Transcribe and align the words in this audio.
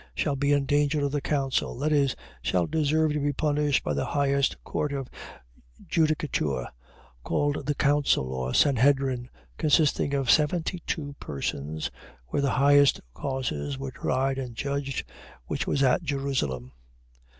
Shall 0.15 0.35
be 0.35 0.51
in 0.51 0.65
danger 0.65 1.05
of 1.05 1.11
the 1.11 1.21
council.. 1.21 1.77
.That 1.77 1.91
is, 1.91 2.15
shall 2.41 2.65
deserve 2.65 3.13
to 3.13 3.19
be 3.19 3.33
punished 3.33 3.83
by 3.83 3.93
the 3.93 4.03
highest 4.07 4.57
court 4.63 4.91
of 4.93 5.11
judicature, 5.87 6.65
called 7.23 7.67
the 7.67 7.75
Council, 7.75 8.33
or 8.33 8.55
Sanhedrim, 8.55 9.29
consisting 9.59 10.15
of 10.15 10.31
seventy 10.31 10.79
two 10.87 11.15
persons, 11.19 11.91
where 12.29 12.41
the 12.41 12.49
highest 12.57 12.99
causes 13.13 13.77
were 13.77 13.91
tried 13.91 14.39
and 14.39 14.55
judged, 14.55 15.05
which 15.45 15.67
was 15.67 15.83
at 15.83 16.01
Jerusalem. 16.01 16.71